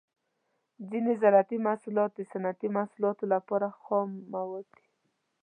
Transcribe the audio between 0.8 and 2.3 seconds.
ځینې زراعتي محصولات د